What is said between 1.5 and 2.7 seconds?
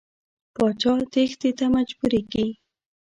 ته مجبوریږي.